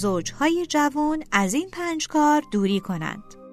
زوجهای 0.00 0.66
جوان 0.66 1.22
از 1.32 1.54
این 1.54 1.68
پنج 1.72 2.08
کار 2.08 2.42
دوری 2.52 2.80
کنند. 2.80 3.47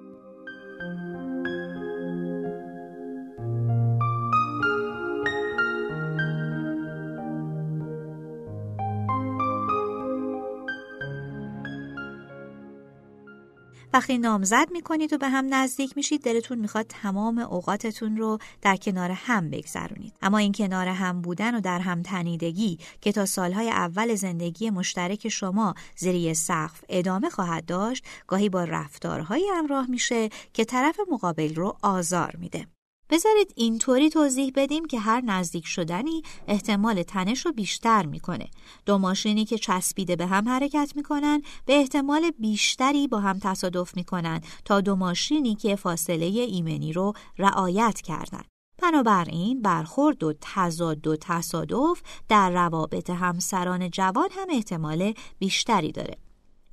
وقتی 13.96 14.18
نامزد 14.18 14.70
می‌کنید 14.72 15.12
و 15.12 15.18
به 15.18 15.28
هم 15.28 15.54
نزدیک 15.54 15.96
میشید 15.96 16.22
دلتون 16.22 16.58
می‌خواد 16.58 16.86
تمام 16.88 17.38
اوقاتتون 17.38 18.16
رو 18.16 18.38
در 18.62 18.76
کنار 18.76 19.10
هم 19.10 19.50
بگذرونید. 19.50 20.12
اما 20.22 20.38
این 20.38 20.52
کنار 20.52 20.88
هم 20.88 21.20
بودن 21.20 21.54
و 21.54 21.60
در 21.60 21.78
هم 21.78 22.02
تنیدگی 22.02 22.78
که 23.00 23.12
تا 23.12 23.26
سالهای 23.26 23.70
اول 23.70 24.14
زندگی 24.14 24.70
مشترک 24.70 25.28
شما 25.28 25.74
زیر 25.96 26.34
سقف 26.34 26.84
ادامه 26.88 27.30
خواهد 27.30 27.66
داشت 27.66 28.04
گاهی 28.26 28.48
با 28.48 28.64
رفتارهایی 28.64 29.44
همراه 29.46 29.90
میشه 29.90 30.28
که 30.52 30.64
طرف 30.64 31.00
مقابل 31.10 31.54
رو 31.54 31.76
آزار 31.82 32.36
میده. 32.38 32.75
بذارید 33.10 33.52
اینطوری 33.56 34.10
توضیح 34.10 34.52
بدیم 34.54 34.84
که 34.84 34.98
هر 34.98 35.20
نزدیک 35.20 35.66
شدنی 35.66 36.22
احتمال 36.48 37.02
تنش 37.02 37.46
رو 37.46 37.52
بیشتر 37.52 38.06
می‌کنه. 38.06 38.48
دو 38.86 38.98
ماشینی 38.98 39.44
که 39.44 39.58
چسبیده 39.58 40.16
به 40.16 40.26
هم 40.26 40.48
حرکت 40.48 40.92
می‌کنن 40.96 41.42
به 41.66 41.74
احتمال 41.74 42.30
بیشتری 42.38 43.08
با 43.08 43.20
هم 43.20 43.38
تصادف 43.38 43.96
می‌کنن 43.96 44.40
تا 44.64 44.80
دو 44.80 44.96
ماشینی 44.96 45.54
که 45.54 45.76
فاصله 45.76 46.24
ایمنی 46.24 46.92
رو 46.92 47.12
رعایت 47.38 48.00
کردن. 48.00 48.42
بنابراین 48.82 49.62
برخورد 49.62 50.22
و 50.22 50.34
تضاد 50.40 51.06
و 51.06 51.16
تصادف 51.16 52.02
در 52.28 52.50
روابط 52.50 53.10
همسران 53.10 53.90
جوان 53.90 54.28
هم 54.32 54.46
احتمال 54.50 55.12
بیشتری 55.38 55.92
داره. 55.92 56.25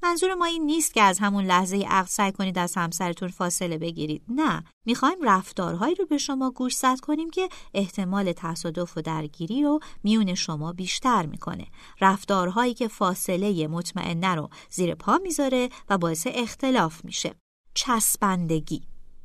منظور 0.04 0.34
ما 0.34 0.46
این 0.46 0.66
نیست 0.66 0.94
که 0.94 1.02
از 1.02 1.20
همون 1.20 1.46
لحظه 1.46 1.86
عقد 1.88 2.08
سعی 2.08 2.32
کنید 2.32 2.58
از 2.58 2.74
همسرتون 2.76 3.30
فاصله 3.30 3.78
بگیرید. 3.78 4.24
نه 4.28 4.64
می‌خوایم 4.86 5.18
رفتارهایی 5.24 5.96
رو 5.96 6.06
به 6.06 6.18
شما 6.18 6.52
گوشزد 6.52 7.00
کنیم 7.00 7.30
که 7.30 7.50
احتمال 7.74 8.34
تصادف 8.34 8.98
و 8.98 9.02
درگیری 9.02 9.64
رو 9.64 9.80
میون 10.04 10.36
شما 10.36 10.74
بیشتر 10.74 11.26
می‌کنه. 11.26 11.68
رفتارهایی 12.02 12.74
که 12.74 12.88
فاصله 12.88 13.68
مطمئنه 13.68 14.36
رو 14.36 14.50
زیر 14.70 14.96
پا 14.96 15.20
می‌ذاره 15.24 15.70
و 15.90 15.98
باعث 15.98 16.28
اختلاف 16.30 17.06
میشه. 17.06 17.36
چسبندگی. 17.74 18.82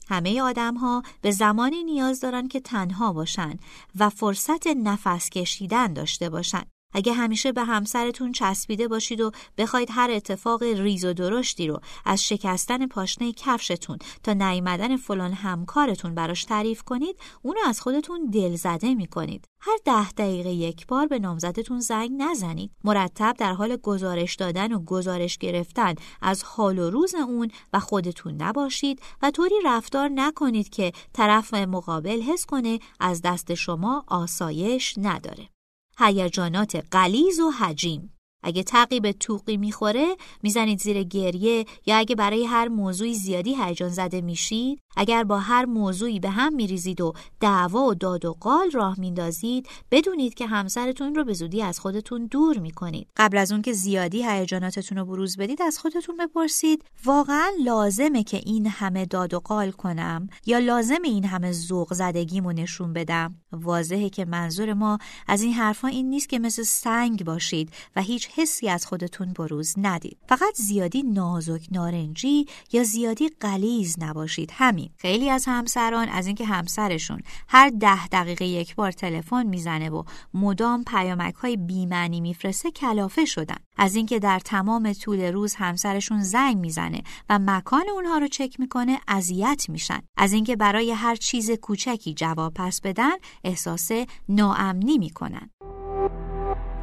همه 0.08 0.42
آدم 0.42 0.74
ها 0.74 1.02
به 1.20 1.30
زمانی 1.30 1.84
نیاز 1.84 2.20
دارن 2.20 2.48
که 2.48 2.60
تنها 2.60 3.12
باشن 3.12 3.56
و 3.98 4.10
فرصت 4.10 4.66
نفس 4.66 5.30
کشیدن 5.30 5.92
داشته 5.92 6.30
باشن. 6.30 6.62
اگه 6.92 7.12
همیشه 7.12 7.52
به 7.52 7.64
همسرتون 7.64 8.32
چسبیده 8.32 8.88
باشید 8.88 9.20
و 9.20 9.30
بخواید 9.58 9.88
هر 9.92 10.10
اتفاق 10.10 10.62
ریز 10.62 11.04
و 11.04 11.12
درشتی 11.12 11.68
رو 11.68 11.80
از 12.04 12.24
شکستن 12.24 12.86
پاشنه 12.86 13.32
کفشتون 13.32 13.98
تا 14.22 14.32
نیامدن 14.32 14.96
فلان 14.96 15.32
همکارتون 15.32 16.14
براش 16.14 16.44
تعریف 16.44 16.82
کنید 16.82 17.16
اونو 17.42 17.58
از 17.66 17.80
خودتون 17.80 18.30
دل 18.30 18.56
زده 18.56 18.94
می 18.94 19.06
کنید. 19.06 19.44
هر 19.60 19.78
ده 19.84 20.10
دقیقه 20.10 20.50
یک 20.50 20.86
بار 20.86 21.06
به 21.06 21.18
نامزدتون 21.18 21.80
زنگ 21.80 22.10
نزنید. 22.18 22.70
مرتب 22.84 23.34
در 23.38 23.52
حال 23.52 23.76
گزارش 23.76 24.34
دادن 24.34 24.72
و 24.72 24.84
گزارش 24.84 25.38
گرفتن 25.38 25.94
از 26.22 26.44
حال 26.44 26.78
و 26.78 26.90
روز 26.90 27.14
اون 27.14 27.50
و 27.72 27.80
خودتون 27.80 28.34
نباشید 28.42 29.02
و 29.22 29.30
طوری 29.30 29.54
رفتار 29.64 30.08
نکنید 30.08 30.68
که 30.68 30.92
طرف 31.12 31.54
مقابل 31.54 32.22
حس 32.22 32.46
کنه 32.46 32.78
از 33.00 33.22
دست 33.22 33.54
شما 33.54 34.04
آسایش 34.08 34.94
نداره. 34.96 35.48
هیجانات 35.98 36.84
غلیز 36.92 37.40
و 37.40 37.50
حجیم. 37.50 38.17
اگه 38.42 38.62
تعقیب 38.62 39.12
توقی 39.12 39.56
می‌خوره 39.56 40.16
می‌زنید 40.42 40.80
زیر 40.80 41.02
گریه 41.02 41.64
یا 41.86 41.96
اگه 41.96 42.14
برای 42.14 42.44
هر 42.44 42.68
موضوعی 42.68 43.14
زیادی 43.14 43.56
هیجان 43.64 43.88
زده 43.88 44.20
میشید 44.20 44.80
اگر 44.96 45.24
با 45.24 45.38
هر 45.38 45.64
موضوعی 45.64 46.20
به 46.20 46.30
هم 46.30 46.54
میریزید 46.54 47.00
و 47.00 47.12
دعوا 47.40 47.86
و 47.86 47.94
داد 47.94 48.24
و 48.24 48.36
قال 48.40 48.70
راه 48.70 49.00
میندازید 49.00 49.68
بدونید 49.90 50.34
که 50.34 50.46
همسرتون 50.46 51.14
رو 51.14 51.24
به 51.24 51.32
زودی 51.32 51.62
از 51.62 51.80
خودتون 51.80 52.26
دور 52.26 52.58
می‌کنید. 52.58 53.08
قبل 53.16 53.38
از 53.38 53.52
اون 53.52 53.62
که 53.62 53.72
زیادی 53.72 54.28
هیجاناتتون 54.28 54.98
رو 54.98 55.04
بروز 55.04 55.36
بدید 55.36 55.62
از 55.62 55.78
خودتون 55.78 56.16
بپرسید 56.16 56.84
واقعا 57.04 57.48
لازمه 57.64 58.22
که 58.22 58.36
این 58.36 58.66
همه 58.66 59.04
داد 59.04 59.34
و 59.34 59.40
قال 59.40 59.70
کنم 59.70 60.28
یا 60.46 60.58
لازم 60.58 61.02
این 61.04 61.24
همه 61.24 61.52
ذوق 61.52 61.94
زدگیمو 61.94 62.52
نشون 62.52 62.92
بدم؟ 62.92 63.34
واضحه 63.52 64.08
که 64.10 64.24
منظور 64.24 64.74
ما 64.74 64.98
از 65.26 65.42
این 65.42 65.52
حرفا 65.52 65.88
این 65.88 66.10
نیست 66.10 66.28
که 66.28 66.38
مثل 66.38 66.62
سنگ 66.62 67.24
باشید 67.24 67.72
و 67.96 68.02
هیچ 68.02 68.27
حسی 68.34 68.68
از 68.68 68.86
خودتون 68.86 69.32
بروز 69.32 69.74
ندید. 69.76 70.18
فقط 70.28 70.54
زیادی 70.54 71.02
نازک 71.02 71.66
نارنجی 71.72 72.46
یا 72.72 72.82
زیادی 72.82 73.28
قلیز 73.40 73.96
نباشید. 73.98 74.50
همین. 74.54 74.90
خیلی 74.96 75.30
از 75.30 75.44
همسران 75.46 76.08
از 76.08 76.26
اینکه 76.26 76.44
همسرشون 76.44 77.20
هر 77.48 77.68
ده 77.68 78.06
دقیقه 78.06 78.44
یک 78.44 78.74
بار 78.74 78.92
تلفن 78.92 79.46
می‌زنه 79.46 79.90
و 79.90 80.02
مدام 80.34 80.84
پیامک 80.84 81.34
های 81.34 81.56
بیمعنی 81.56 82.20
میفرسته 82.20 82.70
کلافه 82.70 83.24
شدن. 83.24 83.56
از 83.76 83.94
اینکه 83.94 84.18
در 84.18 84.38
تمام 84.38 84.92
طول 84.92 85.20
روز 85.20 85.54
همسرشون 85.54 86.22
زنگ 86.22 86.56
می‌زنه 86.56 87.02
و 87.30 87.38
مکان 87.38 87.84
اونها 87.94 88.18
رو 88.18 88.28
چک 88.28 88.60
می‌کنه 88.60 89.00
اذیت 89.08 89.66
میشن. 89.68 90.00
از 90.16 90.32
اینکه 90.32 90.56
برای 90.56 90.90
هر 90.90 91.16
چیز 91.16 91.50
کوچکی 91.50 92.14
جواب 92.14 92.54
پس 92.54 92.80
بدن 92.80 93.16
احساس 93.44 93.90
ناامنی 94.28 94.98
می‌کنن. 94.98 95.50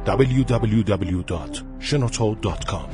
www.shenoto.com 0.06 2.88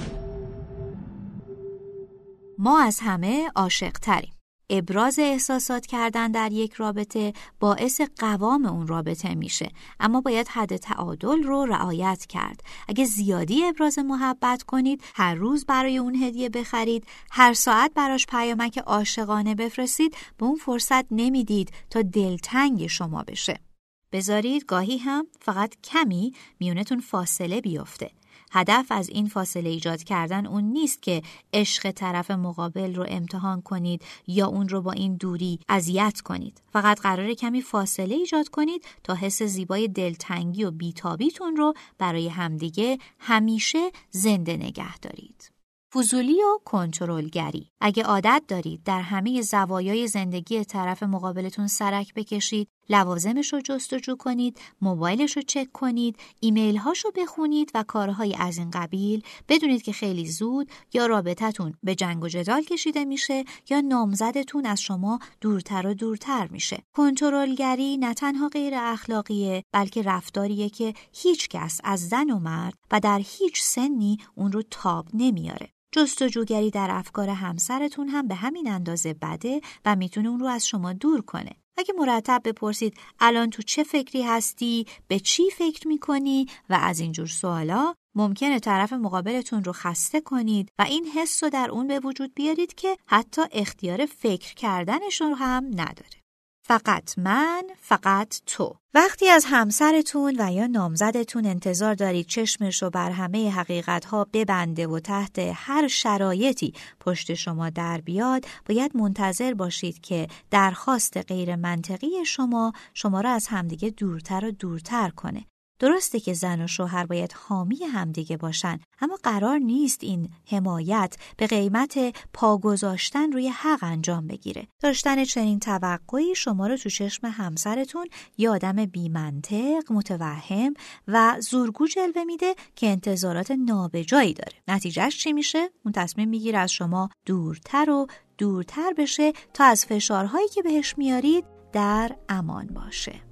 ما 2.58 2.80
از 2.80 2.98
همه 3.02 3.50
عاشق 3.56 3.92
تریم 3.92 4.32
ابراز 4.70 5.18
احساسات 5.18 5.86
کردن 5.86 6.30
در 6.30 6.52
یک 6.52 6.72
رابطه 6.72 7.32
باعث 7.60 8.00
قوام 8.18 8.66
اون 8.66 8.86
رابطه 8.86 9.34
میشه. 9.34 9.70
اما 10.00 10.20
باید 10.20 10.48
حد 10.48 10.76
تعادل 10.76 11.42
رو 11.42 11.64
رعایت 11.64 12.26
کرد. 12.26 12.60
اگه 12.88 13.04
زیادی 13.04 13.64
ابراز 13.64 13.98
محبت 13.98 14.62
کنید 14.62 15.02
هر 15.14 15.34
روز 15.34 15.66
برای 15.66 15.98
اون 15.98 16.14
هدیه 16.14 16.48
بخرید 16.48 17.06
هر 17.30 17.52
ساعت 17.52 17.94
براش 17.94 18.26
پیامک 18.26 18.78
عاشقانه 18.78 19.54
بفرستید 19.54 20.16
به 20.38 20.46
اون 20.46 20.56
فرصت 20.56 21.06
نمی‌دید 21.10 21.72
تا 21.90 22.02
دلتنگ 22.02 22.86
شما 22.86 23.22
بشه. 23.22 23.71
بذارید 24.12 24.64
گاهی 24.66 24.98
هم 24.98 25.26
فقط 25.40 25.74
کمی 25.84 26.32
میونتون 26.60 27.00
فاصله 27.00 27.60
بیفته. 27.60 28.10
هدف 28.52 28.86
از 28.90 29.08
این 29.08 29.28
فاصله 29.28 29.70
ایجاد 29.70 30.02
کردن 30.02 30.46
اون 30.46 30.64
نیست 30.64 31.02
که 31.02 31.22
عشق 31.52 31.90
طرف 31.90 32.30
مقابل 32.30 32.94
رو 32.94 33.06
امتحان 33.08 33.62
کنید 33.62 34.02
یا 34.26 34.46
اون 34.46 34.68
رو 34.68 34.82
با 34.82 34.92
این 34.92 35.16
دوری 35.16 35.60
اذیت 35.68 36.20
کنید. 36.20 36.62
فقط 36.72 37.00
قرار 37.00 37.34
کمی 37.34 37.62
فاصله 37.62 38.14
ایجاد 38.14 38.48
کنید 38.48 38.84
تا 39.04 39.14
حس 39.14 39.42
زیبای 39.42 39.88
دلتنگی 39.88 40.64
و 40.64 40.70
بیتابیتون 40.70 41.56
رو 41.56 41.74
برای 41.98 42.28
همدیگه 42.28 42.98
همیشه 43.18 43.90
زنده 44.10 44.56
نگه 44.56 44.98
دارید. 44.98 45.52
فضولی 45.94 46.42
و 46.42 46.58
کنترلگری. 46.64 47.68
اگه 47.80 48.02
عادت 48.02 48.42
دارید 48.48 48.82
در 48.82 49.00
همه 49.00 49.42
زوایای 49.42 50.08
زندگی 50.08 50.64
طرف 50.64 51.02
مقابلتون 51.02 51.66
سرک 51.66 52.14
بکشید 52.14 52.68
لوازمش 52.88 53.52
رو 53.52 53.60
جستجو 53.60 54.16
کنید 54.16 54.60
موبایلش 54.80 55.36
رو 55.36 55.42
چک 55.42 55.72
کنید 55.72 56.16
ایمیل 56.40 56.76
هاش 56.76 57.04
رو 57.04 57.12
بخونید 57.16 57.70
و 57.74 57.82
کارهای 57.82 58.36
از 58.38 58.58
این 58.58 58.70
قبیل 58.70 59.22
بدونید 59.48 59.82
که 59.82 59.92
خیلی 59.92 60.26
زود 60.26 60.70
یا 60.92 61.06
رابطتون 61.06 61.74
به 61.82 61.94
جنگ 61.94 62.24
و 62.24 62.28
جدال 62.28 62.62
کشیده 62.62 63.04
میشه 63.04 63.44
یا 63.70 63.80
نامزدتون 63.80 64.66
از 64.66 64.80
شما 64.80 65.18
دورتر 65.40 65.86
و 65.86 65.94
دورتر 65.94 66.48
میشه 66.50 66.82
کنترلگری 66.92 67.96
نه 67.96 68.14
تنها 68.14 68.48
غیر 68.48 68.74
اخلاقیه 68.76 69.64
بلکه 69.72 70.02
رفتاریه 70.02 70.68
که 70.68 70.94
هیچ 71.12 71.48
کس 71.48 71.80
از 71.84 72.08
زن 72.08 72.30
و 72.30 72.38
مرد 72.38 72.74
و 72.90 73.00
در 73.00 73.20
هیچ 73.24 73.62
سنی 73.62 74.18
اون 74.34 74.52
رو 74.52 74.62
تاب 74.70 75.06
نمیاره 75.14 75.68
جستجوگری 75.92 76.70
در 76.70 76.88
افکار 76.90 77.28
همسرتون 77.28 78.08
هم 78.08 78.28
به 78.28 78.34
همین 78.34 78.70
اندازه 78.70 79.14
بده 79.14 79.60
و 79.84 79.96
می‌تونه 79.96 80.28
اون 80.28 80.40
رو 80.40 80.46
از 80.46 80.66
شما 80.66 80.92
دور 80.92 81.20
کنه. 81.20 81.61
اگه 81.76 81.94
مرتب 81.98 82.42
بپرسید 82.44 82.96
الان 83.20 83.50
تو 83.50 83.62
چه 83.62 83.84
فکری 83.84 84.22
هستی، 84.22 84.86
به 85.08 85.18
چی 85.18 85.50
فکر 85.50 85.88
می‌کنی 85.88 86.46
و 86.70 86.78
از 86.82 87.00
اینجور 87.00 87.26
سوالا 87.26 87.94
ممکنه 88.14 88.58
طرف 88.58 88.92
مقابلتون 88.92 89.64
رو 89.64 89.72
خسته 89.72 90.20
کنید 90.20 90.68
و 90.78 90.82
این 90.82 91.06
حس 91.06 91.44
رو 91.44 91.50
در 91.50 91.70
اون 91.70 91.86
به 91.86 92.00
وجود 92.00 92.34
بیارید 92.34 92.74
که 92.74 92.96
حتی 93.06 93.42
اختیار 93.52 94.06
فکر 94.06 94.54
کردنش 94.54 95.20
رو 95.20 95.34
هم 95.34 95.66
نداره. 95.66 96.21
فقط 96.64 97.18
من، 97.18 97.62
فقط 97.80 98.40
تو. 98.46 98.76
وقتی 98.94 99.28
از 99.28 99.44
همسرتون 99.48 100.36
و 100.38 100.52
یا 100.52 100.66
نامزدتون 100.66 101.46
انتظار 101.46 101.94
دارید 101.94 102.26
چشمش 102.26 102.82
رو 102.82 102.90
بر 102.90 103.10
همه 103.10 103.50
حقیقت 103.50 104.04
ها 104.04 104.26
ببنده 104.32 104.86
و 104.86 105.00
تحت 105.00 105.38
هر 105.54 105.88
شرایطی 105.88 106.74
پشت 107.00 107.34
شما 107.34 107.70
در 107.70 108.00
بیاد 108.00 108.44
باید 108.66 108.96
منتظر 108.96 109.54
باشید 109.54 110.00
که 110.00 110.28
درخواست 110.50 111.16
غیر 111.16 111.56
منطقی 111.56 112.24
شما 112.26 112.72
شما 112.94 113.20
را 113.20 113.30
از 113.30 113.46
همدیگه 113.46 113.90
دورتر 113.90 114.44
و 114.44 114.50
دورتر 114.50 115.10
کنه 115.10 115.46
درسته 115.82 116.20
که 116.20 116.34
زن 116.34 116.62
و 116.62 116.66
شوهر 116.66 117.06
باید 117.06 117.32
حامی 117.32 117.84
همدیگه 117.84 118.36
باشن 118.36 118.78
اما 119.00 119.18
قرار 119.22 119.58
نیست 119.58 120.04
این 120.04 120.28
حمایت 120.50 121.16
به 121.36 121.46
قیمت 121.46 121.98
پا 122.32 122.58
گذاشتن 122.58 123.32
روی 123.32 123.48
حق 123.48 123.78
انجام 123.82 124.26
بگیره. 124.26 124.68
داشتن 124.80 125.24
چنین 125.24 125.58
توقعی 125.58 126.34
شما 126.34 126.66
رو 126.66 126.76
تو 126.76 126.90
چشم 126.90 127.26
همسرتون 127.26 128.06
یه 128.38 128.50
آدم 128.50 128.86
بیمنطق 128.86 129.82
متوهم 129.90 130.74
و 131.08 131.36
زورگو 131.40 131.86
جلوه 131.86 132.24
میده 132.24 132.54
که 132.76 132.86
انتظارات 132.86 133.50
نابجایی 133.50 134.34
داره. 134.34 134.52
نتیجهش 134.68 135.18
چی 135.18 135.32
میشه؟ 135.32 135.70
اون 135.84 135.92
تصمیم 135.92 136.28
می‌گیره 136.28 136.58
از 136.58 136.72
شما 136.72 137.08
دورتر 137.26 137.90
و 137.90 138.06
دورتر 138.38 138.92
بشه 138.92 139.32
تا 139.54 139.64
از 139.64 139.86
فشارهایی 139.86 140.48
که 140.48 140.62
بهش 140.62 140.94
میارید 140.98 141.44
در 141.72 142.16
امان 142.28 142.66
باشه. 142.66 143.31